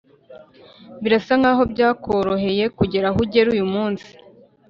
[1.01, 4.09] birasa n’aho byakoroheye kugera aho ugeze uyu munsi